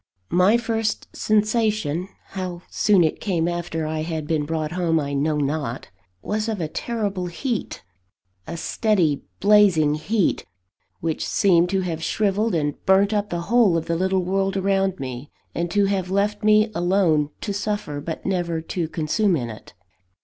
[0.31, 5.37] My first sensation (how soon it came after I had been brought home, I know
[5.37, 5.89] not)
[6.23, 7.83] was of a terrible heat;
[8.47, 10.43] a steady, blazing heat,
[11.01, 14.99] which seemed to have shrivelled and burnt up the whole of the little world around
[14.99, 19.75] me, and to have left me alone to suffer, but never to consume in it.